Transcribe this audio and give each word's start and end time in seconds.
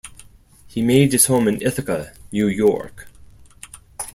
He 0.65 0.81
made 0.81 1.11
his 1.11 1.27
home 1.27 1.47
in 1.47 1.61
Ithaca, 1.61 2.13
New 2.31 2.47
York. 2.47 3.07